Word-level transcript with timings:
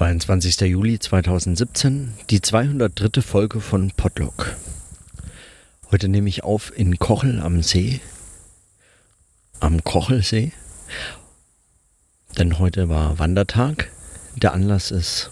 22. 0.00 0.60
Juli 0.62 0.98
2017, 0.98 2.14
die 2.30 2.40
203. 2.40 3.20
Folge 3.20 3.60
von 3.60 3.90
Podlog. 3.90 4.56
Heute 5.90 6.08
nehme 6.08 6.30
ich 6.30 6.42
auf 6.42 6.72
in 6.74 6.98
Kochel 6.98 7.38
am 7.38 7.62
See, 7.62 8.00
am 9.58 9.84
Kochelsee, 9.84 10.52
denn 12.38 12.58
heute 12.58 12.88
war 12.88 13.18
Wandertag. 13.18 13.90
Der 14.36 14.54
Anlass 14.54 14.90
ist 14.90 15.30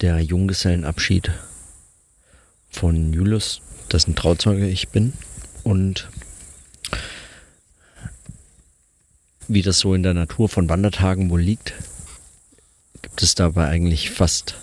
der 0.00 0.20
Junggesellenabschied 0.20 1.30
von 2.70 3.12
Julius, 3.12 3.60
dessen 3.92 4.14
Trauzeuge 4.14 4.66
ich 4.66 4.88
bin 4.88 5.12
und 5.64 6.08
wie 9.48 9.60
das 9.60 9.80
so 9.80 9.92
in 9.92 10.02
der 10.02 10.14
Natur 10.14 10.48
von 10.48 10.70
Wandertagen 10.70 11.28
wohl 11.28 11.42
liegt, 11.42 11.74
gibt 13.02 13.22
es 13.22 13.34
dabei 13.34 13.68
eigentlich 13.68 14.10
fast 14.10 14.54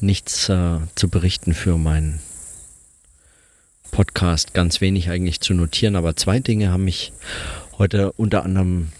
nichts 0.00 0.48
äh, 0.48 0.78
zu 0.94 1.08
berichten 1.08 1.54
für 1.54 1.76
meinen 1.76 2.20
Podcast. 3.90 4.54
Ganz 4.54 4.80
wenig 4.80 5.10
eigentlich 5.10 5.40
zu 5.40 5.54
notieren, 5.54 5.96
aber 5.96 6.16
zwei 6.16 6.38
Dinge 6.38 6.72
haben 6.72 6.84
mich 6.84 7.12
heute 7.78 8.12
unter 8.12 8.44
anderem 8.44 8.92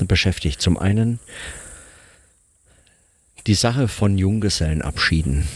beschäftigt. 0.00 0.60
Zum 0.60 0.78
einen 0.78 1.18
die 3.46 3.54
Sache 3.54 3.88
von 3.88 4.18
Junggesellenabschieden. 4.18 5.48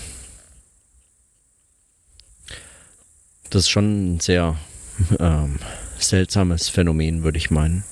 Das 3.51 3.65
ist 3.65 3.71
schon 3.71 4.15
ein 4.15 4.21
sehr 4.21 4.57
ähm, 5.21 5.59
seltsames 5.99 6.69
Phänomen, 6.69 7.23
würde 7.23 7.39
ich 7.39 7.51
meinen 7.51 7.85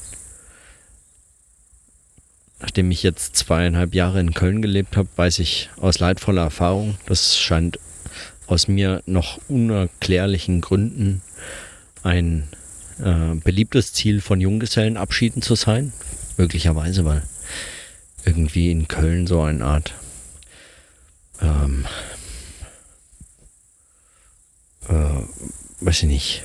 nachdem 2.60 2.90
ich 2.90 3.02
jetzt 3.02 3.36
zweieinhalb 3.36 3.94
Jahre 3.94 4.20
in 4.20 4.34
Köln 4.34 4.62
gelebt 4.62 4.96
habe, 4.96 5.08
weiß 5.16 5.38
ich 5.38 5.70
aus 5.80 5.98
leidvoller 5.98 6.42
Erfahrung, 6.42 6.96
das 7.06 7.38
scheint 7.38 7.78
aus 8.46 8.68
mir 8.68 9.02
noch 9.06 9.38
unerklärlichen 9.48 10.60
Gründen 10.60 11.22
ein 12.02 12.48
äh, 12.98 13.34
beliebtes 13.36 13.92
Ziel 13.92 14.20
von 14.20 14.40
Junggesellenabschieden 14.40 15.42
zu 15.42 15.54
sein. 15.54 15.92
Möglicherweise, 16.36 17.04
weil 17.04 17.22
irgendwie 18.24 18.70
in 18.70 18.88
Köln 18.88 19.26
so 19.26 19.42
eine 19.42 19.64
Art 19.64 19.94
ähm, 21.40 21.86
äh, 24.88 25.22
weiß 25.80 26.02
ich 26.02 26.08
nicht. 26.08 26.44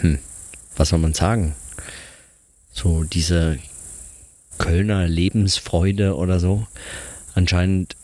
Hm, 0.00 0.18
was 0.76 0.90
soll 0.90 0.98
man 0.98 1.14
sagen? 1.14 1.54
So 2.86 3.02
diese 3.02 3.58
Kölner 4.58 5.08
Lebensfreude 5.08 6.14
oder 6.14 6.38
so 6.38 6.68
anscheinend 7.34 7.96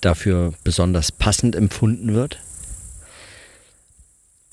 dafür 0.00 0.54
besonders 0.62 1.10
passend 1.10 1.56
empfunden 1.56 2.14
wird. 2.14 2.38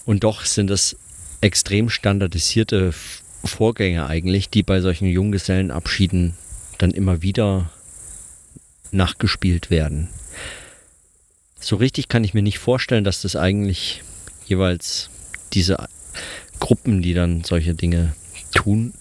Und 0.06 0.24
doch 0.24 0.46
sind 0.46 0.72
es 0.72 0.98
extrem 1.42 1.92
standardisierte 1.92 2.92
Vorgänge 3.44 4.08
eigentlich, 4.08 4.50
die 4.50 4.64
bei 4.64 4.82
solchen 4.82 5.08
Junggesellenabschieden 5.08 6.34
dann 6.80 6.90
immer 6.92 7.22
wieder 7.22 7.70
nachgespielt 8.92 9.70
werden. 9.70 10.10
So 11.60 11.76
richtig 11.76 12.08
kann 12.08 12.24
ich 12.24 12.34
mir 12.34 12.42
nicht 12.42 12.58
vorstellen, 12.58 13.04
dass 13.04 13.22
das 13.22 13.36
eigentlich 13.36 14.02
jeweils 14.48 15.12
diese 15.54 15.88
Gruppen, 16.60 17.04
die 17.04 17.14
dann 17.14 17.44
solche 17.44 17.76
Dinge 17.76 18.16
tun, 18.54 18.94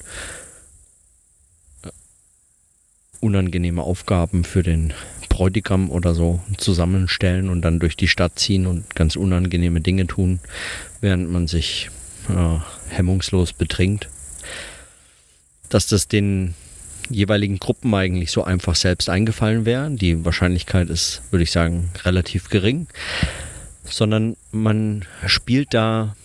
unangenehme 3.20 3.82
Aufgaben 3.82 4.44
für 4.44 4.62
den 4.62 4.92
Bräutigam 5.28 5.90
oder 5.90 6.14
so 6.14 6.40
zusammenstellen 6.56 7.48
und 7.48 7.62
dann 7.62 7.78
durch 7.78 7.96
die 7.96 8.08
Stadt 8.08 8.38
ziehen 8.38 8.66
und 8.66 8.94
ganz 8.94 9.16
unangenehme 9.16 9.80
Dinge 9.80 10.06
tun, 10.06 10.40
während 11.00 11.30
man 11.30 11.46
sich 11.46 11.90
äh, 12.28 12.58
hemmungslos 12.88 13.52
betrinkt. 13.52 14.08
Dass 15.68 15.86
das 15.88 16.08
den 16.08 16.54
jeweiligen 17.10 17.58
Gruppen 17.58 17.94
eigentlich 17.94 18.30
so 18.30 18.44
einfach 18.44 18.74
selbst 18.74 19.08
eingefallen 19.08 19.64
wäre. 19.64 19.90
Die 19.90 20.24
Wahrscheinlichkeit 20.24 20.90
ist, 20.90 21.22
würde 21.30 21.42
ich 21.42 21.52
sagen, 21.52 21.90
relativ 22.04 22.48
gering. 22.48 22.86
Sondern 23.84 24.36
man 24.50 25.04
spielt 25.26 25.74
da 25.74 26.16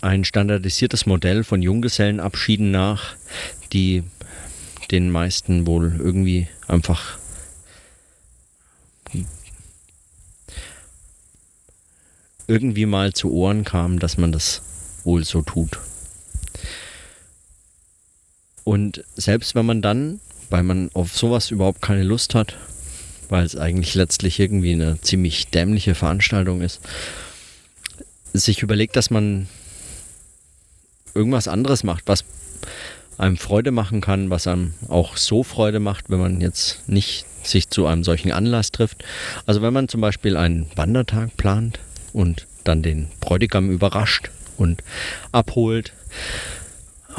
ein 0.00 0.24
standardisiertes 0.24 1.06
Modell 1.06 1.44
von 1.44 1.62
Junggesellenabschieden 1.62 2.70
nach, 2.70 3.16
die 3.72 4.04
den 4.90 5.10
meisten 5.10 5.66
wohl 5.66 5.96
irgendwie 5.98 6.48
einfach 6.66 7.18
irgendwie 12.46 12.86
mal 12.86 13.12
zu 13.12 13.30
Ohren 13.30 13.64
kam, 13.64 13.98
dass 13.98 14.16
man 14.16 14.32
das 14.32 14.62
wohl 15.04 15.24
so 15.24 15.42
tut. 15.42 15.78
Und 18.64 19.04
selbst 19.16 19.54
wenn 19.54 19.66
man 19.66 19.82
dann, 19.82 20.20
weil 20.50 20.62
man 20.62 20.90
auf 20.94 21.16
sowas 21.16 21.50
überhaupt 21.50 21.82
keine 21.82 22.02
Lust 22.02 22.34
hat, 22.34 22.56
weil 23.28 23.44
es 23.44 23.56
eigentlich 23.56 23.94
letztlich 23.94 24.40
irgendwie 24.40 24.72
eine 24.72 25.00
ziemlich 25.00 25.48
dämliche 25.48 25.94
Veranstaltung 25.94 26.62
ist, 26.62 26.80
sich 28.32 28.62
überlegt, 28.62 28.96
dass 28.96 29.10
man 29.10 29.48
irgendwas 31.14 31.48
anderes 31.48 31.84
macht, 31.84 32.04
was 32.06 32.24
einem 33.18 33.36
Freude 33.36 33.72
machen 33.72 34.00
kann, 34.00 34.30
was 34.30 34.46
einem 34.46 34.74
auch 34.88 35.16
so 35.16 35.42
Freude 35.42 35.80
macht, 35.80 36.08
wenn 36.08 36.20
man 36.20 36.40
jetzt 36.40 36.88
nicht 36.88 37.26
sich 37.42 37.68
zu 37.68 37.86
einem 37.86 38.04
solchen 38.04 38.32
Anlass 38.32 38.70
trifft. 38.70 39.04
Also 39.46 39.60
wenn 39.60 39.72
man 39.72 39.88
zum 39.88 40.00
Beispiel 40.00 40.36
einen 40.36 40.66
Wandertag 40.76 41.36
plant 41.36 41.80
und 42.12 42.46
dann 42.64 42.82
den 42.82 43.08
Bräutigam 43.20 43.70
überrascht 43.70 44.30
und 44.56 44.82
abholt, 45.32 45.92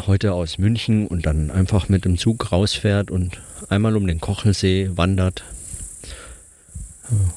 heute 0.08 0.34
aus 0.34 0.58
München 0.58 1.08
und 1.08 1.26
dann 1.26 1.52
einfach 1.52 1.90
mit 1.90 2.06
dem 2.06 2.18
Zug 2.18 2.52
rausfährt 2.52 3.12
und 3.12 3.40
einmal 3.70 3.96
um 3.98 4.08
den 4.08 4.22
Kochelsee 4.22 4.92
wandert, 4.96 5.44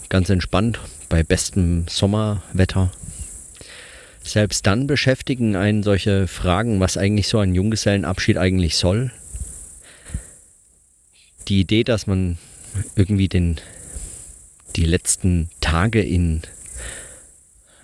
ganz 0.09 0.31
entspannt 0.31 0.79
bei 1.09 1.23
bestem 1.23 1.87
Sommerwetter 1.89 2.91
selbst 4.23 4.67
dann 4.67 4.87
beschäftigen 4.87 5.57
einen 5.57 5.83
solche 5.83 6.27
Fragen, 6.27 6.81
was 6.81 6.97
eigentlich 6.97 7.29
so 7.29 7.39
ein 7.39 7.55
Junggesellenabschied 7.55 8.39
eigentlich 8.39 8.77
soll. 8.77 9.11
Die 11.49 11.61
Idee, 11.61 11.85
dass 11.85 12.07
man 12.07 12.39
irgendwie 12.95 13.29
den, 13.29 13.61
die 14.77 14.85
letzten 14.85 15.51
Tage 15.61 16.01
in 16.01 16.43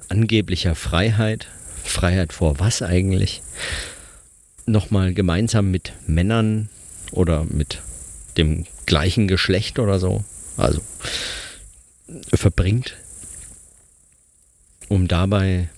angeblicher 0.08 0.74
Freiheit, 0.74 1.48
Freiheit 1.84 2.32
vor 2.32 2.60
was 2.60 2.82
eigentlich, 2.82 3.42
nochmal 4.66 5.14
gemeinsam 5.14 5.70
mit 5.70 5.92
Männern 6.06 6.68
oder 7.10 7.44
mit 7.44 7.80
dem 8.36 8.66
gleichen 8.86 9.28
Geschlecht 9.28 9.78
oder 9.78 9.98
so, 9.98 10.24
also 10.56 10.80
verbringt, 12.34 12.96
um 14.88 15.08
dabei 15.08 15.68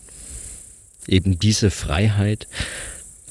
eben 1.10 1.38
diese 1.38 1.70
Freiheit. 1.70 2.46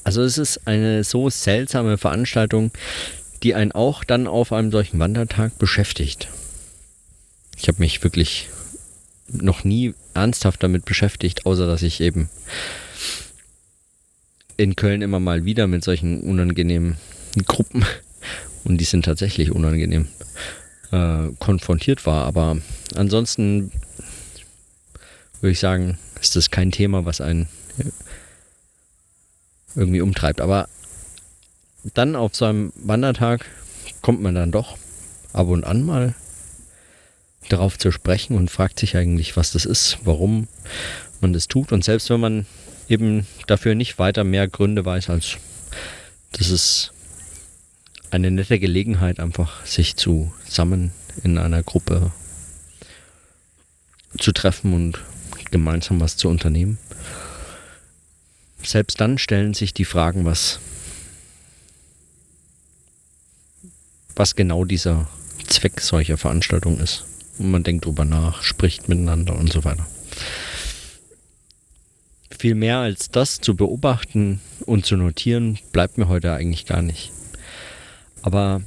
Also 0.04 0.22
es 0.22 0.38
ist 0.38 0.66
eine 0.66 1.02
so 1.04 1.30
seltsame 1.30 1.98
Veranstaltung, 1.98 2.70
die 3.42 3.54
einen 3.54 3.72
auch 3.72 4.04
dann 4.04 4.26
auf 4.26 4.52
einem 4.52 4.70
solchen 4.70 4.98
Wandertag 4.98 5.58
beschäftigt. 5.58 6.28
Ich 7.56 7.68
habe 7.68 7.78
mich 7.78 8.02
wirklich 8.02 8.48
noch 9.28 9.64
nie 9.64 9.94
ernsthaft 10.14 10.62
damit 10.62 10.84
beschäftigt, 10.84 11.46
außer 11.46 11.66
dass 11.66 11.82
ich 11.82 12.00
eben 12.00 12.28
in 14.56 14.76
Köln 14.76 15.02
immer 15.02 15.20
mal 15.20 15.44
wieder 15.44 15.66
mit 15.66 15.84
solchen 15.84 16.20
unangenehmen 16.20 16.96
Gruppen, 17.46 17.84
und 18.64 18.78
die 18.78 18.84
sind 18.84 19.04
tatsächlich 19.04 19.52
unangenehm, 19.52 20.08
äh, 20.90 21.28
konfrontiert 21.38 22.04
war. 22.04 22.26
Aber 22.26 22.58
ansonsten 22.94 23.72
würde 25.40 25.52
ich 25.52 25.60
sagen, 25.60 25.98
ist 26.20 26.36
das 26.36 26.50
kein 26.50 26.72
Thema, 26.72 27.04
was 27.04 27.20
einen 27.20 27.48
irgendwie 29.74 30.00
umtreibt. 30.00 30.40
Aber 30.40 30.68
dann 31.94 32.16
auf 32.16 32.34
so 32.34 32.44
einem 32.44 32.72
Wandertag 32.76 33.46
kommt 34.02 34.20
man 34.20 34.34
dann 34.34 34.50
doch 34.50 34.76
ab 35.32 35.48
und 35.48 35.64
an 35.64 35.82
mal 35.82 36.14
darauf 37.48 37.78
zu 37.78 37.90
sprechen 37.90 38.36
und 38.36 38.50
fragt 38.50 38.78
sich 38.78 38.96
eigentlich, 38.96 39.36
was 39.36 39.52
das 39.52 39.64
ist, 39.64 39.98
warum 40.04 40.48
man 41.20 41.32
das 41.32 41.48
tut. 41.48 41.72
Und 41.72 41.84
selbst 41.84 42.10
wenn 42.10 42.20
man 42.20 42.46
eben 42.88 43.26
dafür 43.46 43.74
nicht 43.74 43.98
weiter 43.98 44.24
mehr 44.24 44.48
Gründe 44.48 44.84
weiß, 44.84 45.10
als 45.10 45.36
das 46.32 46.50
ist 46.50 46.92
eine 48.10 48.30
nette 48.30 48.58
Gelegenheit, 48.58 49.20
einfach 49.20 49.64
sich 49.64 49.96
zusammen 49.96 50.92
in 51.22 51.38
einer 51.38 51.62
Gruppe 51.62 52.12
zu 54.18 54.32
treffen 54.32 54.74
und 54.74 54.98
gemeinsam 55.50 56.00
was 56.00 56.16
zu 56.16 56.28
unternehmen 56.28 56.78
selbst 58.62 59.00
dann 59.00 59.18
stellen 59.18 59.54
sich 59.54 59.74
die 59.74 59.84
Fragen, 59.84 60.24
was, 60.24 60.60
was 64.14 64.36
genau 64.36 64.64
dieser 64.64 65.08
Zweck 65.46 65.80
solcher 65.80 66.18
Veranstaltungen 66.18 66.80
ist. 66.80 67.04
Und 67.38 67.50
man 67.50 67.62
denkt 67.62 67.84
drüber 67.84 68.04
nach, 68.04 68.42
spricht 68.42 68.88
miteinander 68.88 69.34
und 69.34 69.52
so 69.52 69.64
weiter. 69.64 69.86
Viel 72.38 72.54
mehr 72.54 72.78
als 72.78 73.10
das 73.10 73.40
zu 73.40 73.54
beobachten 73.54 74.40
und 74.66 74.86
zu 74.86 74.96
notieren, 74.96 75.58
bleibt 75.72 75.98
mir 75.98 76.08
heute 76.08 76.32
eigentlich 76.32 76.66
gar 76.66 76.82
nicht. 76.82 77.12
Aber 78.22 78.62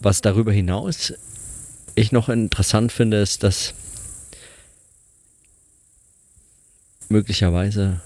was 0.00 0.20
darüber 0.20 0.52
hinaus 0.52 1.14
ich 1.94 2.12
noch 2.12 2.28
interessant 2.28 2.92
finde, 2.92 3.16
ist, 3.16 3.42
dass 3.42 3.74
möglicherweise 7.08 8.00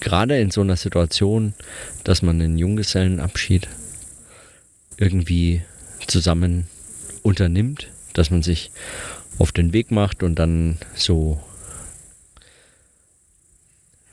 gerade 0.00 0.38
in 0.38 0.50
so 0.50 0.60
einer 0.60 0.76
Situation, 0.76 1.54
dass 2.04 2.22
man 2.22 2.40
einen 2.40 2.58
Junggesellenabschied 2.58 3.68
irgendwie 4.96 5.62
zusammen 6.06 6.66
unternimmt, 7.22 7.88
dass 8.12 8.30
man 8.30 8.42
sich 8.42 8.70
auf 9.38 9.52
den 9.52 9.72
Weg 9.72 9.90
macht 9.90 10.22
und 10.22 10.36
dann 10.36 10.78
so 10.94 11.42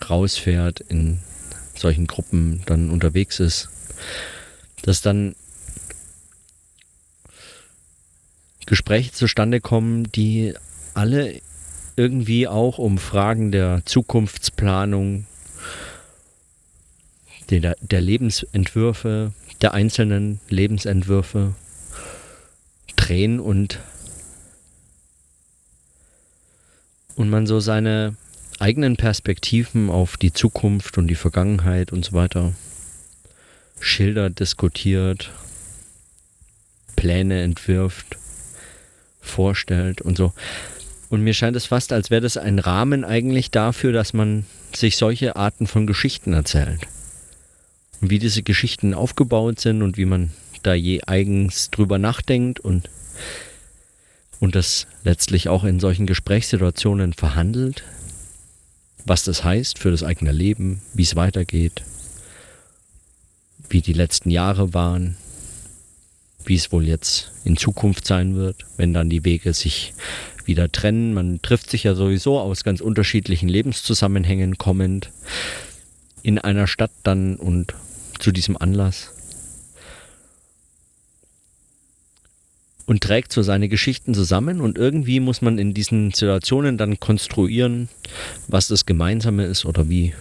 rausfährt, 0.09 0.79
in 0.79 1.19
solchen 1.75 2.07
Gruppen 2.07 2.61
dann 2.65 2.89
unterwegs 2.89 3.39
ist, 3.39 3.69
dass 4.83 5.01
dann 5.01 5.35
Gespräche 8.65 9.11
zustande 9.11 9.61
kommen, 9.61 10.11
die 10.11 10.53
alle 10.93 11.41
irgendwie 11.95 12.47
auch 12.47 12.77
um 12.77 12.97
Fragen 12.97 13.51
der 13.51 13.81
Zukunftsplanung, 13.85 15.25
der, 17.49 17.75
der 17.81 18.01
Lebensentwürfe, 18.01 19.33
der 19.61 19.73
einzelnen 19.73 20.39
Lebensentwürfe 20.49 21.53
drehen 22.95 23.39
und, 23.39 23.79
und 27.15 27.29
man 27.29 27.45
so 27.45 27.59
seine 27.59 28.15
eigenen 28.59 28.95
Perspektiven 28.95 29.89
auf 29.89 30.17
die 30.17 30.33
Zukunft 30.33 30.97
und 30.97 31.07
die 31.07 31.15
Vergangenheit 31.15 31.91
und 31.91 32.05
so 32.05 32.13
weiter 32.13 32.53
schildert, 33.79 34.39
diskutiert, 34.39 35.31
Pläne 36.95 37.41
entwirft, 37.41 38.17
vorstellt 39.19 40.01
und 40.01 40.17
so. 40.17 40.33
Und 41.11 41.23
mir 41.23 41.33
scheint 41.33 41.57
es 41.57 41.65
fast, 41.65 41.91
als 41.91 42.09
wäre 42.09 42.21
das 42.21 42.37
ein 42.37 42.57
Rahmen 42.57 43.03
eigentlich 43.03 43.51
dafür, 43.51 43.91
dass 43.91 44.13
man 44.13 44.45
sich 44.73 44.95
solche 44.95 45.35
Arten 45.35 45.67
von 45.67 45.85
Geschichten 45.85 46.31
erzählt. 46.31 46.87
Und 47.99 48.09
wie 48.09 48.17
diese 48.17 48.43
Geschichten 48.43 48.93
aufgebaut 48.93 49.59
sind 49.59 49.81
und 49.81 49.97
wie 49.97 50.05
man 50.05 50.31
da 50.63 50.73
je 50.73 51.01
eigens 51.05 51.69
drüber 51.69 51.97
nachdenkt 51.97 52.61
und, 52.61 52.89
und 54.39 54.55
das 54.55 54.87
letztlich 55.03 55.49
auch 55.49 55.65
in 55.65 55.81
solchen 55.81 56.07
Gesprächssituationen 56.07 57.11
verhandelt, 57.11 57.83
was 59.03 59.25
das 59.25 59.43
heißt 59.43 59.79
für 59.79 59.91
das 59.91 60.03
eigene 60.03 60.31
Leben, 60.31 60.81
wie 60.93 61.03
es 61.03 61.17
weitergeht, 61.17 61.83
wie 63.67 63.81
die 63.81 63.91
letzten 63.91 64.29
Jahre 64.29 64.73
waren, 64.73 65.17
wie 66.45 66.55
es 66.55 66.71
wohl 66.71 66.87
jetzt 66.87 67.31
in 67.43 67.57
Zukunft 67.57 68.05
sein 68.05 68.35
wird, 68.35 68.65
wenn 68.77 68.93
dann 68.93 69.09
die 69.09 69.25
Wege 69.25 69.53
sich 69.53 69.93
wieder 70.45 70.71
trennen. 70.71 71.13
Man 71.13 71.41
trifft 71.41 71.69
sich 71.69 71.83
ja 71.83 71.95
sowieso 71.95 72.39
aus 72.39 72.63
ganz 72.63 72.81
unterschiedlichen 72.81 73.49
Lebenszusammenhängen 73.49 74.57
kommend 74.57 75.11
in 76.23 76.37
einer 76.37 76.67
Stadt 76.67 76.91
dann 77.03 77.35
und 77.35 77.73
zu 78.19 78.31
diesem 78.31 78.57
Anlass. 78.57 79.11
Und 82.85 83.01
trägt 83.03 83.31
so 83.31 83.41
seine 83.41 83.69
Geschichten 83.69 84.13
zusammen 84.13 84.59
und 84.59 84.77
irgendwie 84.77 85.19
muss 85.21 85.41
man 85.41 85.57
in 85.57 85.73
diesen 85.73 86.11
Situationen 86.11 86.77
dann 86.77 86.99
konstruieren, 86.99 87.87
was 88.47 88.67
das 88.67 88.85
Gemeinsame 88.85 89.45
ist 89.45 89.65
oder 89.65 89.87
wie 89.87 90.13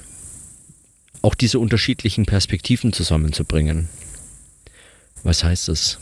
auch 1.22 1.34
diese 1.34 1.58
unterschiedlichen 1.58 2.26
Perspektiven 2.26 2.92
zusammenzubringen. 2.92 3.88
Was 5.22 5.44
heißt 5.44 5.68
das? 5.68 5.98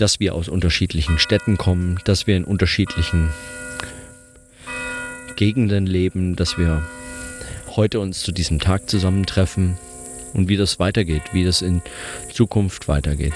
Dass 0.00 0.18
wir 0.18 0.34
aus 0.34 0.48
unterschiedlichen 0.48 1.18
Städten 1.18 1.58
kommen, 1.58 1.98
dass 2.04 2.26
wir 2.26 2.36
in 2.36 2.44
unterschiedlichen 2.44 3.28
Gegenden 5.36 5.86
leben, 5.86 6.36
dass 6.36 6.56
wir 6.56 6.82
heute 7.76 8.00
uns 8.00 8.20
zu 8.22 8.32
diesem 8.32 8.60
Tag 8.60 8.88
zusammentreffen 8.88 9.76
und 10.32 10.48
wie 10.48 10.56
das 10.56 10.78
weitergeht, 10.78 11.22
wie 11.32 11.44
das 11.44 11.60
in 11.60 11.82
Zukunft 12.32 12.88
weitergeht. 12.88 13.34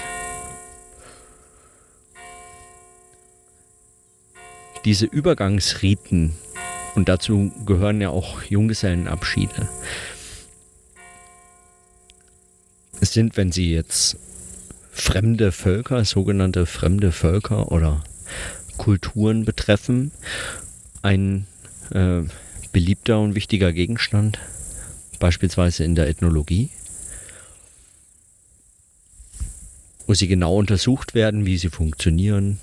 Diese 4.85 5.05
Übergangsriten, 5.05 6.33
und 6.95 7.09
dazu 7.09 7.51
gehören 7.65 8.01
ja 8.01 8.09
auch 8.09 8.41
Junggesellenabschiede, 8.43 9.69
sind, 13.01 13.37
wenn 13.37 13.51
sie 13.51 13.71
jetzt 13.71 14.17
fremde 14.95 15.51
Völker, 15.51 16.05
sogenannte 16.05 16.65
fremde 16.65 17.11
Völker 17.11 17.71
oder 17.71 18.01
Kulturen 18.77 19.43
betreffen, 19.43 20.11
ein 21.01 21.45
äh, 21.91 22.21
beliebter 22.71 23.19
und 23.19 23.35
wichtiger 23.35 23.73
Gegenstand, 23.73 24.39
beispielsweise 25.19 25.83
in 25.83 25.95
der 25.95 26.07
Ethnologie, 26.07 26.69
wo 30.07 30.13
sie 30.13 30.27
genau 30.27 30.57
untersucht 30.57 31.13
werden, 31.13 31.45
wie 31.45 31.57
sie 31.57 31.69
funktionieren, 31.69 32.59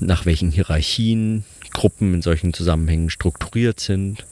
nach 0.00 0.26
welchen 0.26 0.50
Hierarchien 0.50 1.44
Gruppen 1.72 2.12
in 2.12 2.22
solchen 2.22 2.52
Zusammenhängen 2.52 3.08
strukturiert 3.08 3.78
sind, 3.78 4.26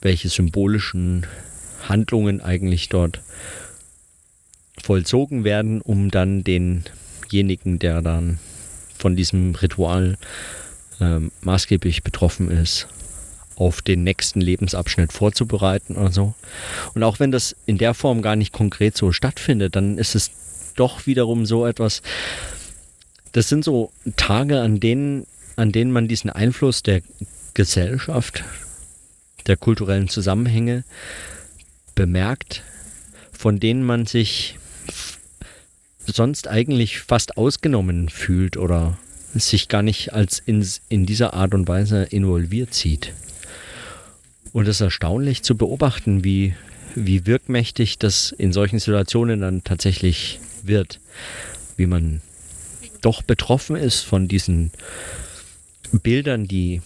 welche 0.00 0.30
symbolischen 0.30 1.26
Handlungen 1.88 2.40
eigentlich 2.40 2.88
dort 2.88 3.20
vollzogen 4.82 5.44
werden, 5.44 5.80
um 5.80 6.10
dann 6.10 6.44
denjenigen, 6.44 7.78
der 7.78 8.02
dann 8.02 8.38
von 8.98 9.16
diesem 9.16 9.54
Ritual 9.54 10.16
äh, 11.00 11.20
maßgeblich 11.42 12.02
betroffen 12.02 12.50
ist, 12.50 12.88
auf 13.56 13.82
den 13.82 14.02
nächsten 14.02 14.40
Lebensabschnitt 14.40 15.12
vorzubereiten 15.12 15.96
oder 15.96 16.12
so. 16.12 16.34
Und 16.94 17.02
auch 17.02 17.20
wenn 17.20 17.30
das 17.30 17.54
in 17.66 17.78
der 17.78 17.94
Form 17.94 18.22
gar 18.22 18.36
nicht 18.36 18.52
konkret 18.52 18.96
so 18.96 19.12
stattfindet, 19.12 19.76
dann 19.76 19.98
ist 19.98 20.14
es 20.14 20.30
doch 20.74 21.06
wiederum 21.06 21.46
so 21.46 21.66
etwas, 21.66 22.02
das 23.32 23.48
sind 23.48 23.64
so 23.64 23.92
Tage, 24.16 24.60
an 24.60 24.80
denen, 24.80 25.26
an 25.56 25.72
denen 25.72 25.92
man 25.92 26.08
diesen 26.08 26.30
Einfluss 26.30 26.82
der 26.82 27.02
Gesellschaft, 27.54 28.44
der 29.46 29.56
kulturellen 29.56 30.08
Zusammenhänge 30.08 30.84
bemerkt, 31.94 32.62
von 33.32 33.60
denen 33.60 33.82
man 33.82 34.06
sich 34.06 34.58
sonst 36.06 36.48
eigentlich 36.48 37.00
fast 37.00 37.36
ausgenommen 37.36 38.08
fühlt 38.08 38.56
oder 38.56 38.98
sich 39.34 39.68
gar 39.68 39.82
nicht 39.82 40.12
als 40.12 40.40
in, 40.44 40.66
in 40.88 41.06
dieser 41.06 41.34
Art 41.34 41.54
und 41.54 41.68
Weise 41.68 42.04
involviert 42.04 42.74
sieht. 42.74 43.12
Und 44.52 44.68
es 44.68 44.76
ist 44.76 44.82
erstaunlich 44.82 45.42
zu 45.42 45.56
beobachten, 45.56 46.24
wie, 46.24 46.54
wie 46.94 47.26
wirkmächtig 47.26 47.98
das 47.98 48.32
in 48.32 48.52
solchen 48.52 48.78
Situationen 48.78 49.40
dann 49.40 49.64
tatsächlich 49.64 50.40
wird. 50.62 51.00
Wie 51.76 51.86
man 51.86 52.20
doch 53.00 53.22
betroffen 53.22 53.76
ist 53.76 54.00
von 54.02 54.28
diesen 54.28 54.70
Bildern, 55.92 56.46
die 56.46 56.82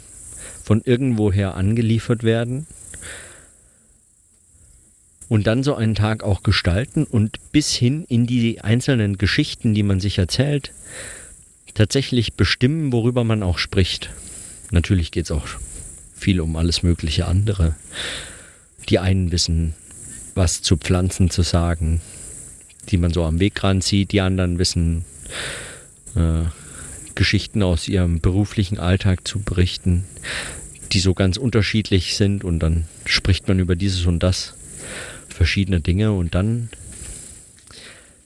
von 0.63 0.81
irgendwoher 0.83 1.55
angeliefert 1.55 2.23
werden 2.23 2.67
und 5.29 5.47
dann 5.47 5.63
so 5.63 5.75
einen 5.75 5.95
Tag 5.95 6.23
auch 6.23 6.43
gestalten 6.43 7.05
und 7.05 7.39
bis 7.53 7.75
hin 7.75 8.05
in 8.09 8.27
die 8.27 8.61
einzelnen 8.61 9.19
Geschichten, 9.19 9.75
die 9.75 9.83
man 9.83 10.01
sich 10.01 10.19
erzählt, 10.19 10.73
tatsächlich 11.75 12.35
bestimmen, 12.35 12.93
worüber 12.93 13.25
man 13.25 13.43
auch 13.43 13.59
spricht. 13.59 14.11
Natürlich 14.71 15.11
geht 15.11 15.27
es 15.27 15.31
auch 15.31 15.47
viel 16.15 16.41
um 16.41 16.57
alles 16.57 16.83
mögliche 16.83 17.27
andere. 17.27 17.75
Die 18.89 18.99
einen 18.99 19.33
wissen, 19.33 19.75
was 20.35 20.63
zu 20.63 20.77
Pflanzen 20.77 21.31
zu 21.31 21.43
sagen, 21.43 22.01
die 22.89 22.97
man 22.97 23.13
so 23.13 23.25
am 23.25 23.41
Wegrand 23.41 23.85
sieht, 23.85 24.13
die 24.13 24.21
anderen 24.21 24.59
wissen, 24.59 25.05
äh, 26.15 26.45
Geschichten 27.15 27.63
aus 27.63 27.89
ihrem 27.89 28.21
beruflichen 28.21 28.79
Alltag 28.79 29.27
zu 29.27 29.41
berichten, 29.41 30.05
die 30.93 31.01
so 31.01 31.15
ganz 31.15 31.37
unterschiedlich 31.37 32.17
sind 32.17 32.45
und 32.45 32.61
dann 32.61 32.85
spricht 33.07 33.49
man 33.49 33.59
über 33.59 33.75
dieses 33.75 34.07
und 34.07 34.23
das 34.23 34.55
verschiedene 35.37 35.81
Dinge 35.81 36.13
und 36.13 36.35
dann 36.35 36.71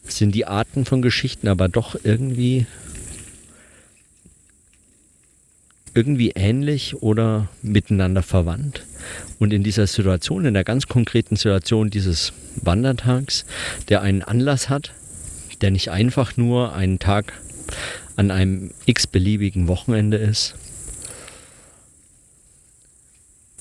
sind 0.05 0.35
die 0.35 0.47
Arten 0.47 0.85
von 0.85 1.03
Geschichten 1.03 1.49
aber 1.49 1.69
doch 1.69 1.97
irgendwie 2.03 2.67
irgendwie 5.93 6.31
ähnlich 6.37 7.03
oder 7.03 7.49
miteinander 7.63 8.23
verwandt. 8.23 8.87
Und 9.41 9.53
in 9.53 9.65
dieser 9.65 9.89
Situation, 9.89 10.45
in 10.45 10.55
der 10.55 10.63
ganz 10.63 10.87
konkreten 10.87 11.35
Situation 11.35 11.91
dieses 11.91 12.33
Wandertags, 12.57 13.45
der 13.89 14.03
einen 14.03 14.23
Anlass 14.23 14.69
hat, 14.69 14.93
der 15.61 15.73
nicht 15.73 15.91
einfach 15.91 16.37
nur 16.37 16.75
ein 16.75 17.01
Tag 17.01 17.33
an 18.15 18.31
einem 18.31 18.71
x-beliebigen 18.87 19.67
Wochenende 19.67 20.17
ist, 20.17 20.55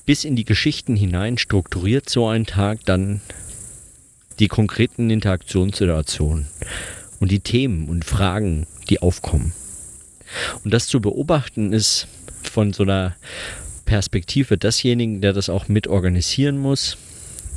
bis 0.06 0.24
in 0.24 0.36
die 0.36 0.44
Geschichten 0.44 0.96
hinein 0.96 1.38
strukturiert 1.38 2.08
so 2.08 2.28
ein 2.28 2.46
Tag 2.46 2.84
dann 2.84 3.20
die 4.38 4.48
konkreten 4.48 5.10
Interaktionssituationen 5.10 6.46
und 7.20 7.30
die 7.30 7.40
Themen 7.40 7.88
und 7.88 8.04
Fragen, 8.04 8.66
die 8.88 9.00
aufkommen. 9.00 9.52
Und 10.64 10.72
das 10.72 10.86
zu 10.86 11.00
beobachten 11.00 11.72
ist 11.72 12.08
von 12.42 12.72
so 12.72 12.82
einer 12.84 13.16
Perspektive 13.84 14.56
desjenigen, 14.56 15.20
der 15.20 15.32
das 15.32 15.48
auch 15.48 15.68
mit 15.68 15.88
organisieren 15.88 16.58
muss, 16.58 16.96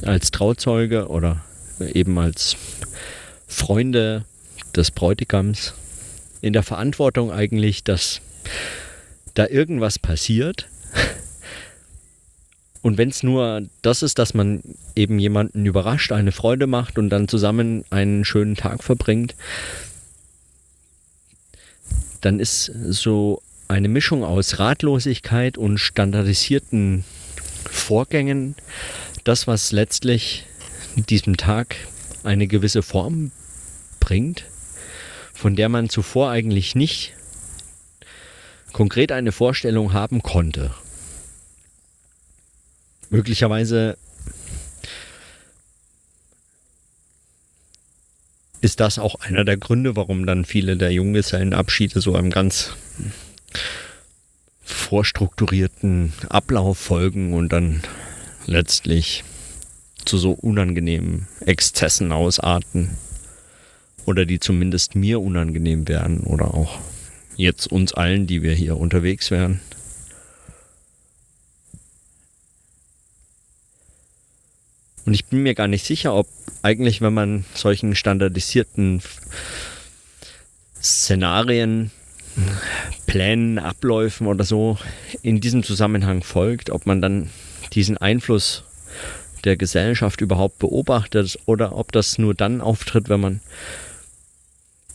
als 0.01 0.31
Trauzeuge 0.31 1.07
oder 1.07 1.41
eben 1.79 2.17
als 2.17 2.57
Freunde 3.47 4.25
des 4.75 4.91
Bräutigams, 4.91 5.73
in 6.41 6.51
der 6.51 6.63
Verantwortung 6.63 7.31
eigentlich, 7.31 7.83
dass 7.83 8.19
da 9.33 9.47
irgendwas 9.47 9.97
passiert. 9.97 10.67
Und 12.83 12.97
wenn 12.97 13.09
es 13.09 13.23
nur 13.23 13.63
das 13.81 14.03
ist, 14.03 14.19
dass 14.19 14.33
man 14.33 14.61
eben 14.95 15.17
jemanden 15.17 15.65
überrascht, 15.65 16.11
eine 16.11 16.33
Freude 16.33 16.67
macht 16.67 16.97
und 16.97 17.09
dann 17.09 17.29
zusammen 17.29 17.85
einen 17.89 18.25
schönen 18.25 18.55
Tag 18.55 18.83
verbringt, 18.83 19.35
dann 22.19 22.41
ist 22.41 22.65
so 22.89 23.41
eine 23.69 23.87
Mischung 23.87 24.25
aus 24.25 24.59
Ratlosigkeit 24.59 25.57
und 25.57 25.77
standardisierten 25.77 27.05
Vorgängen 27.71 28.55
das, 29.23 29.47
was 29.47 29.71
letztlich 29.71 30.45
diesem 30.95 31.37
Tag 31.37 31.77
eine 32.25 32.47
gewisse 32.47 32.83
Form 32.83 33.31
bringt, 34.01 34.43
von 35.33 35.55
der 35.55 35.69
man 35.69 35.87
zuvor 35.87 36.31
eigentlich 36.31 36.75
nicht 36.75 37.13
konkret 38.73 39.13
eine 39.13 39.31
Vorstellung 39.31 39.93
haben 39.93 40.21
konnte. 40.21 40.71
Möglicherweise 43.13 43.95
ist 48.61 48.79
das 48.79 48.97
auch 48.97 49.13
einer 49.21 49.45
der 49.45 49.55
Gründe, 49.55 49.95
warum 49.95 50.25
dann 50.25 50.45
viele 50.45 50.77
der 50.77 50.91
Junggesellenabschiede 50.91 52.01
so 52.01 52.15
einem 52.15 52.31
ganz 52.31 52.71
vorstrukturierten 54.63 56.11
Ablauf 56.29 56.79
folgen 56.79 57.35
und 57.35 57.53
dann 57.53 57.83
letztlich 58.47 59.23
zu 60.05 60.17
so 60.17 60.31
unangenehmen 60.31 61.27
Exzessen 61.45 62.11
ausarten 62.11 62.97
oder 64.07 64.25
die 64.25 64.39
zumindest 64.39 64.95
mir 64.95 65.21
unangenehm 65.21 65.87
werden 65.87 66.21
oder 66.21 66.55
auch 66.55 66.79
jetzt 67.35 67.67
uns 67.67 67.93
allen, 67.93 68.25
die 68.25 68.41
wir 68.41 68.55
hier 68.55 68.75
unterwegs 68.77 69.29
wären. 69.29 69.59
Und 75.05 75.13
ich 75.13 75.25
bin 75.25 75.43
mir 75.43 75.53
gar 75.53 75.67
nicht 75.67 75.85
sicher, 75.85 76.15
ob 76.15 76.27
eigentlich, 76.61 77.01
wenn 77.01 77.13
man 77.13 77.45
solchen 77.53 77.95
standardisierten 77.95 79.01
Szenarien, 80.81 81.91
Plänen, 83.05 83.59
Abläufen 83.59 84.27
oder 84.27 84.43
so 84.43 84.77
in 85.21 85.39
diesem 85.39 85.63
Zusammenhang 85.63 86.23
folgt, 86.23 86.69
ob 86.69 86.85
man 86.85 87.01
dann 87.01 87.29
diesen 87.73 87.97
Einfluss 87.97 88.63
der 89.43 89.57
Gesellschaft 89.57 90.21
überhaupt 90.21 90.59
beobachtet 90.59 91.37
oder 91.45 91.75
ob 91.77 91.91
das 91.91 92.17
nur 92.17 92.33
dann 92.33 92.61
auftritt, 92.61 93.09
wenn 93.09 93.19
man 93.19 93.41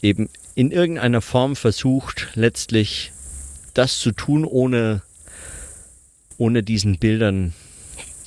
eben 0.03 0.29
in 0.55 0.71
irgendeiner 0.71 1.21
Form 1.21 1.55
versucht, 1.55 2.29
letztlich 2.35 3.13
das 3.75 4.01
zu 4.01 4.13
tun, 4.13 4.45
ohne, 4.45 5.03
ohne 6.39 6.63
diesen 6.63 6.99
Bildern 6.99 7.53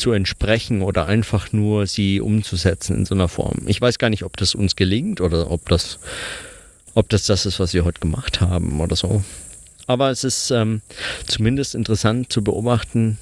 zu 0.02 0.12
entsprechen 0.12 0.82
oder 0.82 1.06
einfach 1.06 1.54
nur 1.54 1.86
sie 1.86 2.20
umzusetzen 2.20 2.98
in 2.98 3.06
so 3.06 3.14
einer 3.14 3.28
Form. 3.28 3.60
Ich 3.68 3.80
weiß 3.80 4.00
gar 4.00 4.10
nicht, 4.10 4.24
ob 4.24 4.36
das 4.36 4.56
uns 4.56 4.76
gelingt 4.76 5.22
oder 5.22 5.52
ob 5.52 5.70
das, 5.70 6.00
ob 6.96 7.08
das 7.10 7.26
das 7.26 7.46
ist, 7.46 7.60
was 7.60 7.74
wir 7.74 7.86
heute 7.86 8.00
gemacht 8.00 8.42
haben 8.42 8.82
oder 8.82 8.96
so. 8.96 9.24
Aber 9.86 10.10
es 10.10 10.24
ist 10.24 10.50
ähm, 10.52 10.82
zumindest 11.28 11.76
interessant 11.76 12.34
zu 12.34 12.44
beobachten, 12.44 13.20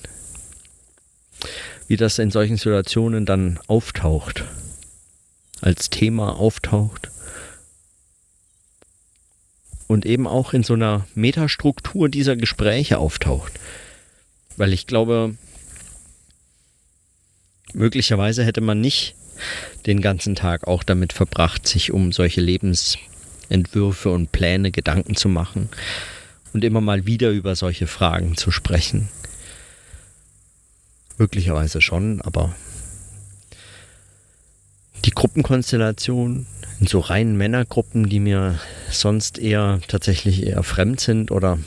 wie 1.88 1.98
das 1.98 2.18
in 2.18 2.32
solchen 2.32 2.58
Situationen 2.58 3.26
dann 3.26 3.60
auftaucht, 3.68 4.46
als 5.60 5.90
Thema 5.90 6.38
auftaucht 6.38 7.10
und 9.88 10.06
eben 10.06 10.28
auch 10.28 10.54
in 10.54 10.64
so 10.64 10.76
einer 10.76 11.08
Metastruktur 11.14 12.08
dieser 12.08 12.38
Gespräche 12.38 13.00
auftaucht. 13.00 13.54
Weil 14.56 14.72
ich 14.72 14.88
glaube, 14.88 15.36
möglicherweise 17.74 18.44
hätte 18.44 18.62
man 18.62 18.82
nicht 18.82 19.16
den 19.86 20.02
ganzen 20.02 20.36
Tag 20.36 20.68
auch 20.68 20.84
damit 20.84 21.14
verbracht, 21.14 21.68
sich 21.68 21.92
um 21.92 22.12
solche 22.12 22.42
Lebensentwürfe 22.42 24.10
und 24.10 24.32
Pläne 24.32 24.72
Gedanken 24.72 25.16
zu 25.16 25.30
machen 25.30 25.70
und 26.54 26.64
immer 26.64 26.82
mal 26.82 27.06
wieder 27.06 27.30
über 27.32 27.56
solche 27.56 27.88
Fragen 27.88 28.36
zu 28.38 28.52
sprechen. 28.52 29.10
Möglicherweise 31.18 31.82
schon, 31.82 32.22
aber 32.22 32.56
die 35.06 35.12
Gruppenkonstellation 35.12 36.46
in 36.80 36.88
so 36.88 37.00
reinen 37.00 37.38
Männergruppen, 37.38 38.10
die 38.10 38.20
mir 38.20 38.60
sonst 38.90 39.38
eher 39.38 39.80
tatsächlich 39.88 40.46
eher 40.46 40.64
fremd 40.64 41.00
sind 41.00 41.32
oder 41.32 41.60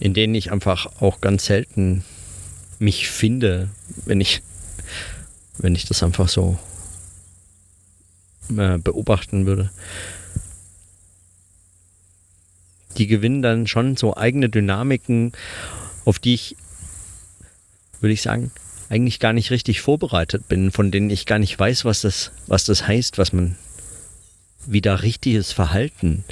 in 0.00 0.14
denen 0.14 0.34
ich 0.34 0.50
einfach 0.50 1.00
auch 1.00 1.20
ganz 1.20 1.46
selten 1.46 2.04
mich 2.78 3.08
finde, 3.08 3.70
wenn 4.04 4.20
ich 4.20 4.42
wenn 5.58 5.74
ich 5.74 5.84
das 5.84 6.02
einfach 6.02 6.28
so 6.28 6.58
äh, 8.56 8.78
beobachten 8.78 9.46
würde. 9.46 9.70
Die 12.96 13.06
gewinnen 13.06 13.42
dann 13.42 13.66
schon 13.66 13.96
so 13.96 14.16
eigene 14.16 14.48
Dynamiken, 14.48 15.32
auf 16.04 16.18
die 16.18 16.34
ich, 16.34 16.56
würde 18.00 18.12
ich 18.12 18.22
sagen, 18.22 18.52
eigentlich 18.88 19.18
gar 19.18 19.32
nicht 19.32 19.50
richtig 19.50 19.80
vorbereitet 19.80 20.48
bin, 20.48 20.70
von 20.70 20.90
denen 20.90 21.10
ich 21.10 21.26
gar 21.26 21.38
nicht 21.38 21.58
weiß, 21.58 21.84
was 21.84 22.02
das, 22.02 22.30
was 22.46 22.64
das 22.64 22.86
heißt, 22.86 23.18
was 23.18 23.32
man, 23.32 23.56
wie 24.66 24.80
da 24.80 24.96
richtiges 24.96 25.52
Verhalten 25.52 26.24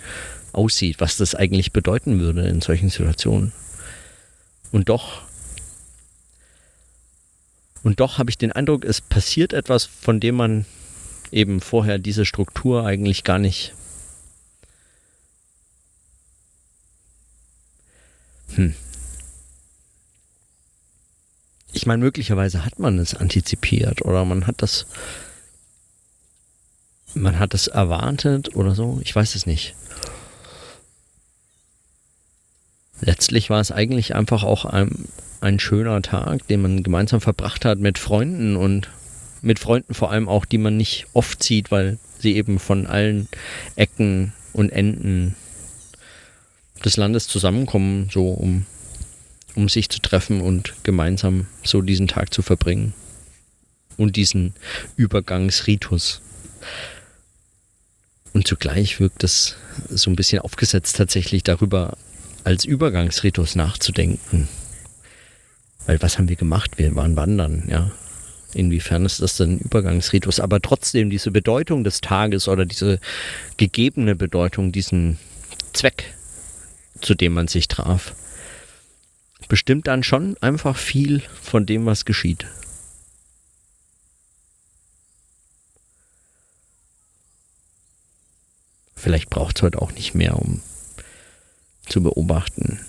aussieht, 0.52 1.00
was 1.00 1.16
das 1.16 1.34
eigentlich 1.34 1.72
bedeuten 1.72 2.20
würde 2.20 2.46
in 2.46 2.60
solchen 2.60 2.90
Situationen. 2.90 3.52
Und 4.70 4.88
doch 4.88 5.22
und 7.82 8.00
doch 8.00 8.18
habe 8.18 8.30
ich 8.30 8.38
den 8.38 8.52
Eindruck, 8.52 8.84
es 8.84 9.00
passiert 9.00 9.52
etwas, 9.52 9.84
von 9.84 10.20
dem 10.20 10.36
man 10.36 10.66
eben 11.30 11.60
vorher 11.60 11.98
diese 11.98 12.24
Struktur 12.24 12.86
eigentlich 12.86 13.24
gar 13.24 13.38
nicht. 13.38 13.74
Hm. 18.54 18.74
Ich 21.72 21.86
meine, 21.86 22.02
möglicherweise 22.04 22.64
hat 22.64 22.78
man 22.78 22.98
es 22.98 23.14
antizipiert 23.14 24.02
oder 24.02 24.24
man 24.24 24.46
hat 24.46 24.62
das. 24.62 24.86
Man 27.14 27.38
hat 27.38 27.54
es 27.54 27.66
erwartet 27.66 28.54
oder 28.54 28.74
so. 28.74 29.00
Ich 29.02 29.14
weiß 29.14 29.34
es 29.34 29.46
nicht. 29.46 29.74
Letztlich 33.04 33.50
war 33.50 33.60
es 33.60 33.72
eigentlich 33.72 34.14
einfach 34.14 34.44
auch 34.44 34.64
ein, 34.64 35.08
ein 35.40 35.58
schöner 35.58 36.00
Tag, 36.02 36.46
den 36.46 36.62
man 36.62 36.84
gemeinsam 36.84 37.20
verbracht 37.20 37.64
hat 37.64 37.80
mit 37.80 37.98
Freunden 37.98 38.56
und 38.56 38.88
mit 39.42 39.58
Freunden 39.58 39.92
vor 39.92 40.12
allem 40.12 40.28
auch, 40.28 40.44
die 40.44 40.58
man 40.58 40.76
nicht 40.76 41.06
oft 41.12 41.42
sieht, 41.42 41.72
weil 41.72 41.98
sie 42.20 42.36
eben 42.36 42.60
von 42.60 42.86
allen 42.86 43.26
Ecken 43.74 44.32
und 44.52 44.70
Enden 44.70 45.34
des 46.84 46.96
Landes 46.96 47.26
zusammenkommen, 47.26 48.08
so 48.08 48.28
um, 48.28 48.66
um 49.56 49.68
sich 49.68 49.88
zu 49.88 50.00
treffen 50.00 50.40
und 50.40 50.74
gemeinsam 50.84 51.48
so 51.64 51.82
diesen 51.82 52.06
Tag 52.06 52.32
zu 52.32 52.42
verbringen. 52.42 52.94
Und 53.96 54.14
diesen 54.14 54.54
Übergangsritus. 54.96 56.22
Und 58.32 58.46
zugleich 58.46 59.00
wirkt 59.00 59.24
es 59.24 59.56
so 59.90 60.08
ein 60.08 60.16
bisschen 60.16 60.38
aufgesetzt, 60.38 60.96
tatsächlich 60.96 61.42
darüber 61.42 61.96
als 62.44 62.64
Übergangsritus 62.64 63.54
nachzudenken. 63.54 64.48
Weil 65.86 66.00
was 66.00 66.18
haben 66.18 66.28
wir 66.28 66.36
gemacht? 66.36 66.78
Wir 66.78 66.94
waren 66.94 67.16
wandern, 67.16 67.64
ja. 67.68 67.90
Inwiefern 68.54 69.06
ist 69.06 69.20
das 69.20 69.36
denn 69.38 69.54
ein 69.54 69.58
Übergangsritus? 69.60 70.38
Aber 70.38 70.60
trotzdem 70.60 71.08
diese 71.08 71.30
Bedeutung 71.30 71.84
des 71.84 72.02
Tages 72.02 72.48
oder 72.48 72.66
diese 72.66 73.00
gegebene 73.56 74.14
Bedeutung, 74.14 74.72
diesen 74.72 75.18
Zweck, 75.72 76.12
zu 77.00 77.14
dem 77.14 77.32
man 77.32 77.48
sich 77.48 77.68
traf, 77.68 78.14
bestimmt 79.48 79.86
dann 79.86 80.02
schon 80.02 80.36
einfach 80.40 80.76
viel 80.76 81.22
von 81.40 81.64
dem, 81.64 81.86
was 81.86 82.04
geschieht. 82.04 82.46
Vielleicht 88.94 89.30
braucht 89.30 89.56
es 89.56 89.62
heute 89.62 89.82
auch 89.82 89.92
nicht 89.92 90.14
mehr, 90.14 90.38
um 90.38 90.60
zu 91.88 92.02
beobachten. 92.02 92.80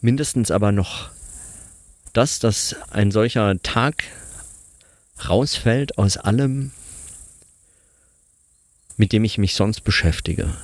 Mindestens 0.00 0.50
aber 0.50 0.72
noch 0.72 1.10
das, 2.12 2.38
dass 2.38 2.76
ein 2.90 3.10
solcher 3.10 3.60
Tag 3.62 4.04
rausfällt 5.28 5.98
aus 5.98 6.16
allem, 6.16 6.72
mit 8.96 9.12
dem 9.12 9.24
ich 9.24 9.38
mich 9.38 9.54
sonst 9.54 9.82
beschäftige. 9.82 10.54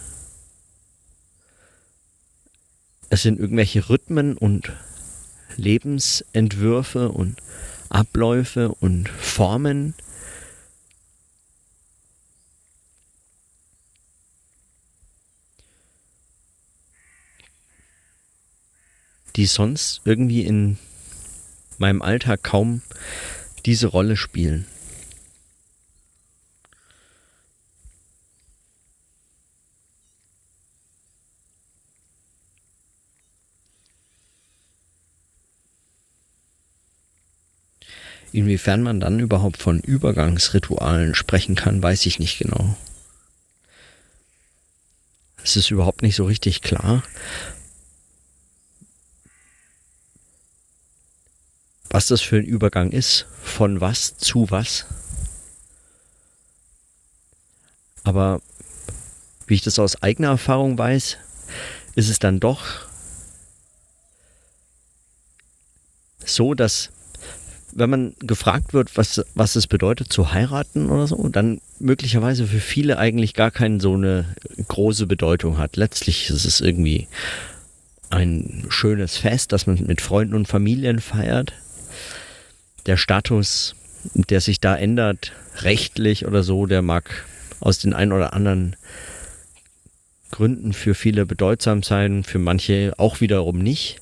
Es 3.10 3.22
sind 3.22 3.38
irgendwelche 3.38 3.88
Rhythmen 3.88 4.36
und 4.36 4.72
Lebensentwürfe 5.56 7.10
und 7.10 7.36
Abläufe 7.88 8.70
und 8.80 9.08
Formen, 9.08 9.94
die 19.36 19.46
sonst 19.46 20.00
irgendwie 20.04 20.42
in 20.42 20.78
meinem 21.78 22.02
Alltag 22.02 22.42
kaum 22.42 22.82
diese 23.66 23.88
Rolle 23.88 24.16
spielen. 24.16 24.66
Inwiefern 38.32 38.82
man 38.82 38.98
dann 38.98 39.20
überhaupt 39.20 39.62
von 39.62 39.78
Übergangsritualen 39.78 41.14
sprechen 41.14 41.54
kann, 41.54 41.80
weiß 41.80 42.04
ich 42.06 42.18
nicht 42.18 42.38
genau. 42.38 42.76
Es 45.44 45.54
ist 45.54 45.70
überhaupt 45.70 46.02
nicht 46.02 46.16
so 46.16 46.24
richtig 46.24 46.60
klar, 46.60 47.04
was 51.94 52.08
das 52.08 52.20
für 52.20 52.38
ein 52.38 52.44
Übergang 52.44 52.90
ist, 52.90 53.24
von 53.40 53.80
was 53.80 54.16
zu 54.16 54.50
was. 54.50 54.84
Aber 58.02 58.42
wie 59.46 59.54
ich 59.54 59.62
das 59.62 59.78
aus 59.78 60.02
eigener 60.02 60.30
Erfahrung 60.30 60.76
weiß, 60.76 61.18
ist 61.94 62.08
es 62.08 62.18
dann 62.18 62.40
doch 62.40 62.64
so, 66.24 66.54
dass 66.54 66.90
wenn 67.70 67.90
man 67.90 68.16
gefragt 68.18 68.74
wird, 68.74 68.96
was, 68.96 69.24
was 69.36 69.54
es 69.54 69.68
bedeutet 69.68 70.12
zu 70.12 70.32
heiraten 70.32 70.90
oder 70.90 71.06
so, 71.06 71.28
dann 71.28 71.60
möglicherweise 71.78 72.48
für 72.48 72.58
viele 72.58 72.98
eigentlich 72.98 73.34
gar 73.34 73.52
keine 73.52 73.80
so 73.80 73.94
eine 73.94 74.34
große 74.66 75.06
Bedeutung 75.06 75.58
hat. 75.58 75.76
Letztlich 75.76 76.28
ist 76.28 76.44
es 76.44 76.60
irgendwie 76.60 77.06
ein 78.10 78.66
schönes 78.68 79.16
Fest, 79.16 79.52
das 79.52 79.68
man 79.68 79.80
mit 79.86 80.00
Freunden 80.00 80.34
und 80.34 80.48
Familien 80.48 81.00
feiert. 81.00 81.52
Der 82.86 82.96
Status, 82.96 83.74
der 84.14 84.40
sich 84.40 84.60
da 84.60 84.76
ändert, 84.76 85.32
rechtlich 85.58 86.26
oder 86.26 86.42
so, 86.42 86.66
der 86.66 86.82
mag 86.82 87.24
aus 87.60 87.78
den 87.78 87.94
ein 87.94 88.12
oder 88.12 88.32
anderen 88.32 88.76
Gründen 90.30 90.72
für 90.72 90.94
viele 90.94 91.26
bedeutsam 91.26 91.82
sein, 91.82 92.24
für 92.24 92.38
manche 92.38 92.92
auch 92.98 93.20
wiederum 93.20 93.58
nicht. 93.58 94.00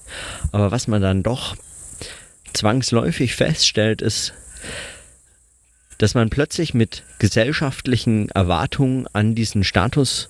Aber 0.51 0.71
was 0.71 0.89
man 0.89 1.03
dann 1.03 1.23
doch 1.23 1.57
zwangsläufig 2.55 3.35
feststellt, 3.35 4.03
ist, 4.03 4.33
dass 5.99 6.15
man 6.15 6.31
plötzlich 6.31 6.75
mit 6.75 7.05
gesellschaftlichen 7.19 8.29
Erwartungen 8.31 9.07
an 9.13 9.35
diesen 9.35 9.63
Status 9.63 10.29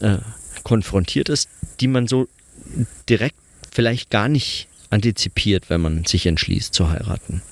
äh, 0.00 0.18
konfrontiert 0.64 1.28
ist, 1.28 1.48
die 1.80 1.88
man 1.88 2.06
so 2.06 2.28
direkt 3.08 3.36
vielleicht 3.70 4.10
gar 4.10 4.28
nicht 4.28 4.68
antizipiert, 4.90 5.70
wenn 5.70 5.80
man 5.80 6.04
sich 6.04 6.26
entschließt 6.26 6.74
zu 6.74 6.90
heiraten. 6.90 7.42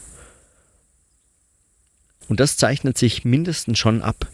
Und 2.29 2.41
das 2.41 2.57
zeichnet 2.57 2.99
sich 2.99 3.25
mindestens 3.25 3.79
schon 3.79 4.03
ab 4.03 4.29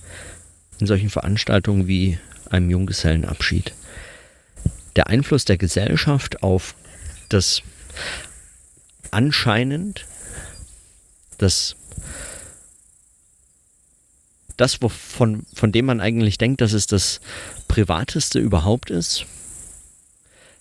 in 0.81 0.87
solchen 0.87 1.11
Veranstaltungen 1.11 1.87
wie 1.87 2.19
einem 2.51 2.71
Junggesellenabschied. 2.71 3.73
Der 4.97 5.07
Einfluss 5.09 5.45
der 5.45 5.57
Gesellschaft 5.59 6.43
auf 6.43 6.75
das 7.29 7.63
anscheinend 9.11 10.07
das, 11.39 11.77
das 14.57 14.75
von, 14.75 15.47
von 15.55 15.73
dem 15.73 15.87
man 15.87 16.01
eigentlich 16.01 16.39
denkt, 16.39 16.61
dass 16.61 16.73
es 16.73 16.87
das 16.87 17.21
Privateste 17.69 18.39
überhaupt 18.39 18.91
ist, 18.91 19.27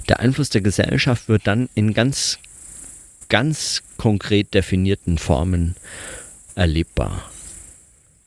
der 0.09 0.19
Einfluss 0.19 0.49
der 0.49 0.61
Gesellschaft 0.61 1.29
wird 1.29 1.47
dann 1.47 1.69
in 1.75 1.93
ganz, 1.93 2.39
ganz 3.29 3.83
konkret 3.97 4.53
definierten 4.53 5.17
Formen 5.17 5.75
erlebbar. 6.55 7.29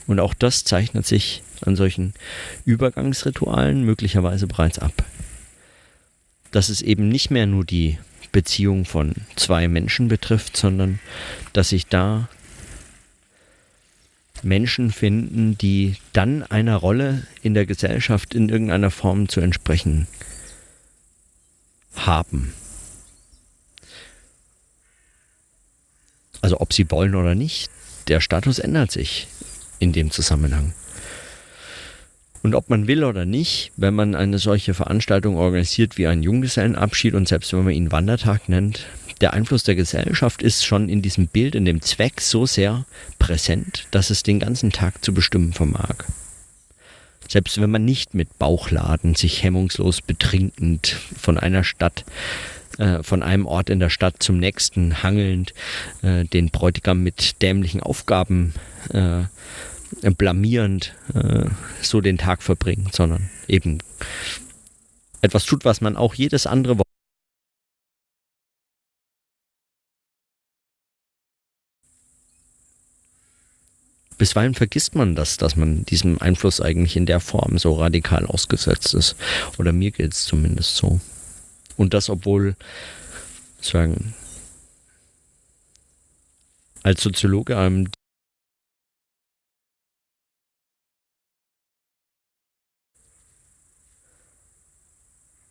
Und 0.07 0.21
auch 0.21 0.35
das 0.35 0.65
zeichnet 0.65 1.07
sich 1.07 1.43
an 1.63 1.77
solchen 1.77 2.15
Übergangsritualen 2.65 3.83
möglicherweise 3.85 4.47
bereits 4.47 4.79
ab. 4.79 5.05
Dass 6.53 6.69
es 6.69 6.83
eben 6.83 7.09
nicht 7.09 7.31
mehr 7.31 7.47
nur 7.47 7.65
die 7.65 7.99
Beziehung 8.33 8.85
von 8.85 9.15
zwei 9.35 9.69
Menschen 9.69 10.09
betrifft, 10.09 10.57
sondern 10.57 11.01
dass 11.53 11.71
sich 11.71 11.87
da 11.87 12.29
Menschen 14.43 14.93
finden, 14.93 15.57
die 15.59 15.97
dann 16.13 16.43
einer 16.43 16.77
Rolle 16.77 17.27
in 17.43 17.55
der 17.55 17.67
Gesellschaft 17.67 18.35
in 18.35 18.49
irgendeiner 18.49 18.91
Form 18.91 19.29
zu 19.29 19.41
entsprechen 19.41 20.07
haben. 21.97 22.53
Also 26.43 26.61
ob 26.61 26.73
sie 26.73 26.91
wollen 26.91 27.15
oder 27.15 27.35
nicht, 27.35 27.71
der 28.09 28.21
Status 28.21 28.59
ändert 28.59 28.93
sich 28.93 29.27
in 29.79 29.93
dem 29.93 30.11
Zusammenhang. 30.11 30.75
Und 32.43 32.55
ob 32.55 32.71
man 32.71 32.87
will 32.87 33.03
oder 33.03 33.25
nicht, 33.25 33.73
wenn 33.77 33.95
man 33.95 34.15
eine 34.15 34.39
solche 34.39 34.73
Veranstaltung 34.73 35.37
organisiert 35.37 35.99
wie 35.99 36.07
einen 36.07 36.23
Junggesellenabschied 36.23 37.15
und 37.15 37.27
selbst 37.27 37.53
wenn 37.53 37.65
man 37.65 37.75
ihn 37.75 37.91
Wandertag 37.91 38.49
nennt, 38.49 38.87
der 39.21 39.33
Einfluss 39.33 39.65
der 39.65 39.75
Gesellschaft 39.75 40.43
ist 40.43 40.65
schon 40.65 40.89
in 40.89 41.03
diesem 41.03 41.27
Bild, 41.27 41.55
in 41.55 41.65
dem 41.65 41.81
Zweck 41.83 42.21
so 42.21 42.47
sehr 42.47 42.85
präsent, 43.19 43.89
dass 43.91 44.11
es 44.11 44.23
den 44.23 44.39
ganzen 44.39 44.71
Tag 44.71 45.05
zu 45.05 45.13
bestimmen 45.13 45.55
vermag. 45.55 46.05
Selbst 47.29 47.61
wenn 47.61 47.71
man 47.71 47.85
nicht 47.85 48.15
mit 48.15 48.39
Bauchladen 48.39 49.15
sich 49.15 49.43
hemmungslos 49.43 50.01
betrinkend 50.01 50.97
von 51.19 51.39
einer 51.39 51.65
Stadt, 51.65 52.05
äh, 52.79 53.03
von 53.03 53.23
einem 53.23 53.47
Ort 53.47 53.71
in 53.71 53.81
der 53.81 53.91
Stadt 53.91 54.17
zum 54.23 54.39
nächsten 54.39 55.03
hangelnd, 55.03 55.55
äh, 56.03 56.25
den 56.25 56.51
Bräutigam 56.51 57.03
mit 57.03 57.43
dämlichen 57.43 57.83
Aufgaben 57.83 58.55
äh, 58.91 59.25
blamierend 60.17 60.95
äh, 61.15 61.47
so 61.83 62.01
den 62.01 62.19
Tag 62.19 62.43
verbringt, 62.43 62.95
sondern 62.95 63.31
eben 63.49 63.79
etwas 65.23 65.45
tut, 65.45 65.65
was 65.65 65.81
man 65.81 65.97
auch 65.97 66.15
jedes 66.15 66.47
andere 66.47 66.77
Bisweilen 74.19 74.55
vergisst 74.55 74.95
man 74.95 75.15
das, 75.15 75.37
dass 75.37 75.57
man 75.57 75.85
diesem 75.85 76.21
Einfluss 76.21 76.61
eigentlich 76.61 76.97
in 76.97 77.07
der 77.07 77.21
Form 77.21 77.59
so 77.59 77.75
radikal 77.75 78.25
ausgesetzt 78.27 78.95
ist. 78.95 79.15
Oder 79.59 79.73
mir 79.73 79.91
geht 79.91 80.13
es 80.13 80.25
zumindest 80.25 80.77
so. 80.77 81.01
Und 81.77 81.93
das, 81.93 82.09
obwohl, 82.09 82.57
sagen, 83.61 84.15
als 86.83 87.03
Soziologe 87.03 87.59
einem 87.59 87.89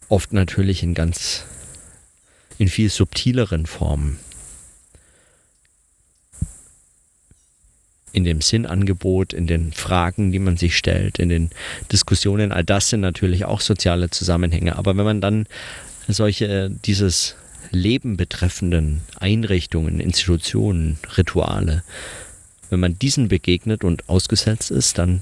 oft 0.09 0.33
natürlich 0.33 0.81
in 0.81 0.93
ganz, 0.93 1.43
in 2.57 2.69
viel 2.69 2.89
subtileren 2.89 3.65
Formen. 3.65 4.19
In 8.15 8.23
dem 8.23 8.39
Sinnangebot, 8.39 9.33
in 9.33 9.45
den 9.45 9.73
Fragen, 9.73 10.31
die 10.31 10.39
man 10.39 10.55
sich 10.55 10.77
stellt, 10.77 11.19
in 11.19 11.27
den 11.27 11.49
Diskussionen, 11.91 12.53
all 12.53 12.63
das 12.63 12.89
sind 12.89 13.01
natürlich 13.01 13.43
auch 13.43 13.59
soziale 13.59 14.09
Zusammenhänge. 14.09 14.77
Aber 14.77 14.95
wenn 14.95 15.03
man 15.03 15.19
dann 15.19 15.47
solche, 16.07 16.71
dieses 16.85 17.35
Leben 17.71 18.15
betreffenden 18.15 19.01
Einrichtungen, 19.19 19.99
Institutionen, 19.99 20.97
Rituale, 21.17 21.83
wenn 22.69 22.79
man 22.79 22.97
diesen 22.97 23.27
begegnet 23.27 23.83
und 23.83 24.07
ausgesetzt 24.07 24.71
ist, 24.71 24.97
dann 24.97 25.21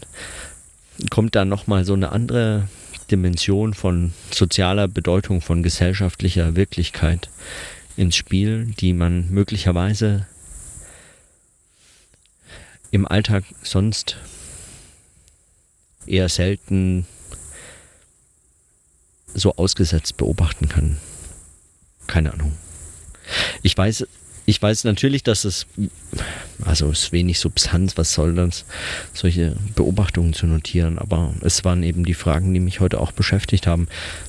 kommt 1.10 1.36
da 1.36 1.46
nochmal 1.46 1.86
so 1.86 1.94
eine 1.94 2.12
andere 2.12 2.68
Dimension 3.10 3.74
von 3.74 4.14
sozialer 4.32 4.88
Bedeutung, 4.88 5.42
von 5.42 5.64
gesellschaftlicher 5.64 6.56
Wirklichkeit 6.56 7.30
ins 7.98 8.16
Spiel, 8.16 8.74
die 8.80 8.94
man 8.94 9.30
möglicherweise 9.30 10.28
im 12.94 13.08
Alltag 13.08 13.44
sonst 13.64 14.18
eher 16.06 16.30
selten 16.30 17.08
so 19.34 19.56
ausgesetzt 19.56 20.16
beobachten 20.18 20.70
kann. 20.70 20.98
Keine 22.06 22.34
Ahnung. 22.34 22.54
Ich 23.64 23.76
weiß, 23.76 24.06
ich 24.46 24.62
weiß 24.62 24.84
natürlich, 24.84 25.24
dass 25.24 25.44
es, 25.44 25.66
also 26.64 26.92
es 26.92 27.06
ist 27.06 27.12
wenig 27.12 27.40
Substanz, 27.40 27.98
was 27.98 28.14
soll 28.14 28.36
das, 28.36 28.64
solche 29.12 29.56
Beobachtungen 29.74 30.34
zu 30.34 30.46
notieren, 30.46 31.00
aber 31.00 31.34
es 31.42 31.64
waren 31.64 31.82
eben 31.82 32.06
die 32.06 32.14
Fragen, 32.14 32.54
die 32.54 32.60
mich 32.60 32.80
heute 32.80 33.00
auch 33.00 33.12
beschäftigt 33.12 33.66
haben. 33.66 33.88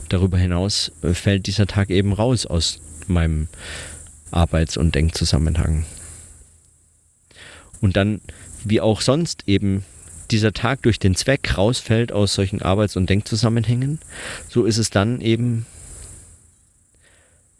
Darüber 0.08 0.38
hinaus 0.38 0.90
fällt 1.02 1.48
dieser 1.48 1.66
Tag 1.66 1.90
eben 1.90 2.14
raus 2.14 2.46
aus 2.46 2.80
meinem 3.08 3.48
Arbeits- 4.30 4.78
und 4.78 4.94
Denkzusammenhang. 4.94 5.84
Und 7.82 7.96
dann, 7.96 8.22
wie 8.64 8.80
auch 8.80 9.00
sonst 9.00 9.44
eben 9.46 9.84
dieser 10.30 10.52
Tag 10.52 10.82
durch 10.82 10.98
den 10.98 11.14
Zweck 11.14 11.56
rausfällt 11.56 12.12
aus 12.12 12.34
solchen 12.34 12.62
Arbeits- 12.62 12.96
und 12.96 13.08
Denkzusammenhängen, 13.10 13.98
so 14.48 14.64
ist 14.64 14.78
es 14.78 14.90
dann 14.90 15.20
eben 15.20 15.66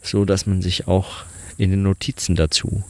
so, 0.03 0.25
dass 0.25 0.47
man 0.47 0.63
sich 0.63 0.89
auch 0.89 1.25
in 1.57 1.71
den 1.71 1.83
Notizen 1.83 2.35
dazu 2.35 2.83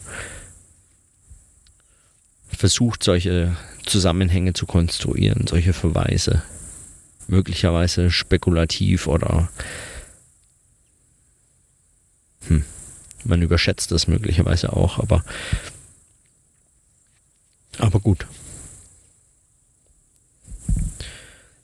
versucht, 2.50 3.02
solche 3.02 3.56
Zusammenhänge 3.84 4.52
zu 4.52 4.66
konstruieren, 4.66 5.46
solche 5.46 5.72
Verweise. 5.72 6.42
Möglicherweise 7.26 8.10
spekulativ 8.10 9.06
oder 9.06 9.48
hm, 12.48 12.64
man 13.24 13.42
überschätzt 13.42 13.90
das 13.92 14.06
möglicherweise 14.06 14.72
auch, 14.72 14.98
aber 14.98 15.24
aber 17.78 18.00
gut. 18.00 18.26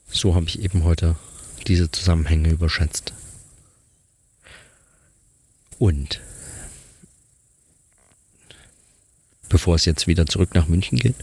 So 0.09 0.35
habe 0.35 0.45
ich 0.47 0.59
eben 0.61 0.83
heute 0.83 1.15
diese 1.67 1.89
Zusammenhänge 1.91 2.49
überschätzt. 2.49 3.13
Und 5.79 6.21
bevor 9.49 9.75
es 9.75 9.85
jetzt 9.85 10.07
wieder 10.07 10.25
zurück 10.25 10.53
nach 10.53 10.67
München 10.67 10.97
geht, 10.97 11.15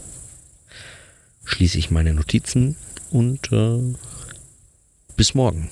schließe 1.45 1.77
ich 1.77 1.91
meine 1.91 2.13
Notizen 2.13 2.75
und 3.11 3.51
äh, 3.51 3.95
bis 5.15 5.33
morgen. 5.33 5.69